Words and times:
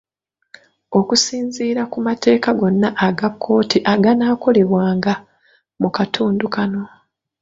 Okusinziira 0.99 1.81
ku 1.91 1.97
mateeka 2.07 2.49
gonna 2.59 2.89
aga 3.07 3.29
kkooti 3.33 3.77
aganaakolebwanga 3.93 5.13
mu 5.81 5.89
katundu 5.95 6.45
kano. 6.55 6.83